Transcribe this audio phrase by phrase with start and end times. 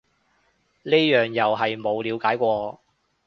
[0.81, 2.81] 呢樣又係冇了解過